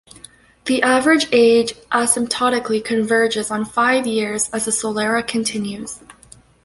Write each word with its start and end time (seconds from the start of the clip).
The 0.65 0.81
average 0.81 1.27
age 1.31 1.73
asymptotically 1.91 2.83
converges 2.83 3.51
on 3.51 3.65
five 3.65 4.07
years 4.07 4.49
as 4.49 4.65
the 4.65 4.71
"solera" 4.71 5.21
continues. 5.27 5.99